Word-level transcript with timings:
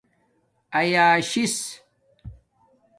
ایاشیس 0.79 1.81